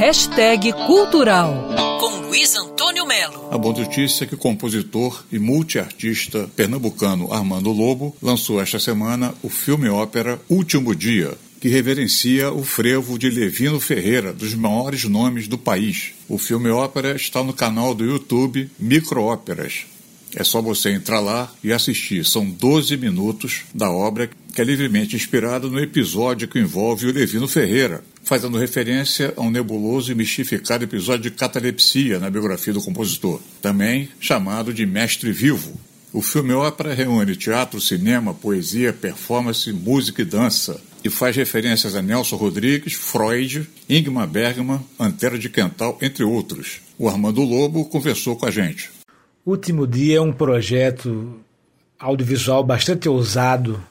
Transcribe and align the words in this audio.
Hashtag 0.00 0.72
Cultural, 0.86 1.68
com 2.00 2.26
Luiz 2.26 2.56
Antônio 2.56 3.04
Melo. 3.04 3.50
A 3.52 3.58
boa 3.58 3.78
notícia 3.80 4.24
é 4.24 4.26
que 4.26 4.34
o 4.34 4.38
compositor 4.38 5.22
e 5.30 5.38
multiartista 5.38 6.48
pernambucano 6.56 7.30
Armando 7.30 7.70
Lobo 7.70 8.16
lançou 8.22 8.62
esta 8.62 8.78
semana 8.78 9.34
o 9.42 9.50
filme-ópera 9.50 10.40
Último 10.48 10.94
Dia, 10.94 11.36
que 11.60 11.68
reverencia 11.68 12.50
o 12.50 12.64
frevo 12.64 13.18
de 13.18 13.28
Levino 13.28 13.78
Ferreira, 13.78 14.32
dos 14.32 14.54
maiores 14.54 15.04
nomes 15.04 15.46
do 15.46 15.58
país. 15.58 16.14
O 16.26 16.38
filme-ópera 16.38 17.14
está 17.14 17.44
no 17.44 17.52
canal 17.52 17.94
do 17.94 18.02
YouTube 18.02 18.70
Microóperas. 18.78 19.84
É 20.34 20.42
só 20.42 20.62
você 20.62 20.92
entrar 20.92 21.20
lá 21.20 21.52
e 21.62 21.74
assistir. 21.74 22.24
São 22.24 22.48
12 22.48 22.96
minutos 22.96 23.64
da 23.74 23.90
obra 23.90 24.30
que 24.54 24.60
é 24.60 24.64
livremente 24.64 25.16
inspirada 25.16 25.68
no 25.68 25.78
episódio 25.78 26.48
que 26.48 26.58
envolve 26.58 27.06
o 27.06 27.12
Levino 27.12 27.46
Ferreira, 27.46 28.02
fazendo 28.30 28.58
referência 28.58 29.34
a 29.36 29.40
um 29.40 29.50
nebuloso 29.50 30.12
e 30.12 30.14
mistificado 30.14 30.84
episódio 30.84 31.28
de 31.28 31.32
catalepsia 31.32 32.20
na 32.20 32.30
biografia 32.30 32.72
do 32.72 32.80
compositor, 32.80 33.40
também 33.60 34.08
chamado 34.20 34.72
de 34.72 34.86
Mestre 34.86 35.32
Vivo. 35.32 35.72
O 36.12 36.22
filme 36.22 36.52
ópera 36.52 36.94
reúne 36.94 37.34
teatro, 37.34 37.80
cinema, 37.80 38.32
poesia, 38.32 38.92
performance, 38.92 39.72
música 39.72 40.22
e 40.22 40.24
dança, 40.24 40.80
e 41.02 41.10
faz 41.10 41.34
referências 41.34 41.96
a 41.96 42.02
Nelson 42.02 42.36
Rodrigues, 42.36 42.92
Freud, 42.92 43.68
Ingmar 43.88 44.28
Bergman, 44.28 44.78
Antero 44.96 45.36
de 45.36 45.48
Quental, 45.48 45.98
entre 46.00 46.22
outros. 46.22 46.82
O 46.96 47.08
Armando 47.08 47.42
Lobo 47.42 47.84
conversou 47.86 48.36
com 48.36 48.46
a 48.46 48.50
gente. 48.52 48.90
Último 49.44 49.88
Dia 49.88 50.18
é 50.18 50.20
um 50.20 50.32
projeto 50.32 51.34
audiovisual 51.98 52.62
bastante 52.62 53.08
ousado 53.08 53.82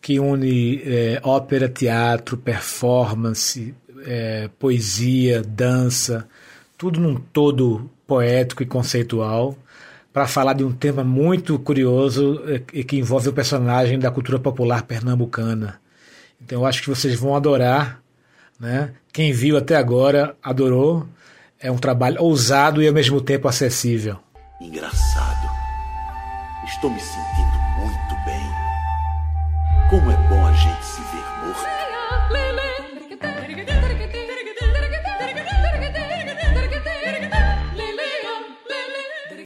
que 0.00 0.18
une 0.18 0.82
é, 0.84 1.20
ópera, 1.22 1.68
teatro, 1.68 2.36
performance, 2.36 3.74
é, 4.04 4.48
poesia, 4.58 5.42
dança, 5.42 6.28
tudo 6.76 7.00
num 7.00 7.16
todo 7.16 7.90
poético 8.06 8.62
e 8.62 8.66
conceitual, 8.66 9.56
para 10.12 10.26
falar 10.26 10.54
de 10.54 10.64
um 10.64 10.72
tema 10.72 11.04
muito 11.04 11.58
curioso 11.58 12.42
é, 12.46 12.62
e 12.72 12.82
que 12.82 12.96
envolve 12.96 13.28
o 13.28 13.32
personagem 13.32 13.98
da 13.98 14.10
cultura 14.10 14.38
popular 14.38 14.82
pernambucana. 14.82 15.80
Então 16.40 16.60
eu 16.60 16.66
acho 16.66 16.82
que 16.82 16.88
vocês 16.88 17.14
vão 17.14 17.34
adorar, 17.34 18.00
né? 18.58 18.92
Quem 19.12 19.32
viu 19.32 19.56
até 19.56 19.76
agora 19.76 20.36
adorou. 20.42 21.06
É 21.60 21.70
um 21.72 21.78
trabalho 21.78 22.22
ousado 22.22 22.80
e 22.80 22.86
ao 22.86 22.94
mesmo 22.94 23.20
tempo 23.20 23.48
acessível. 23.48 24.18
Engraçado. 24.60 25.48
Estou 26.64 26.90
me 26.90 27.00
sentindo 27.00 27.58
muito 27.80 28.24
bem. 28.24 28.57
Como 29.88 30.10
é 30.10 30.16
bom 30.28 30.46
a 30.46 30.52
gente 30.52 30.84
se 30.84 31.00
ver 31.00 31.24
morto. 31.46 31.78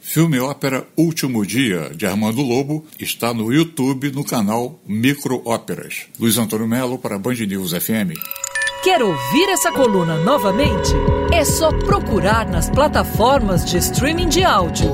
Filme 0.01 0.39
ópera 0.39 0.85
Último 0.97 1.45
Dia, 1.45 1.91
de 1.95 2.05
Armando 2.05 2.41
Lobo, 2.41 2.85
está 2.99 3.33
no 3.33 3.53
YouTube 3.53 4.11
no 4.11 4.25
canal 4.25 4.81
Micro 4.85 5.41
Óperas. 5.45 6.07
Luiz 6.19 6.37
Antônio 6.37 6.67
Melo 6.67 6.97
para 6.97 7.17
Band 7.17 7.35
News 7.47 7.71
FM. 7.71 8.13
Quer 8.83 9.01
ouvir 9.01 9.49
essa 9.49 9.71
coluna 9.71 10.17
novamente? 10.17 10.91
É 11.31 11.45
só 11.45 11.71
procurar 11.71 12.49
nas 12.49 12.69
plataformas 12.69 13.63
de 13.63 13.77
streaming 13.77 14.27
de 14.27 14.43
áudio. 14.43 14.91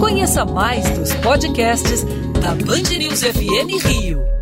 Conheça 0.00 0.46
mais 0.46 0.88
dos 0.98 1.14
podcasts 1.16 2.02
da 2.40 2.54
Band 2.54 2.96
News 2.98 3.20
FM 3.22 3.84
Rio. 3.84 4.36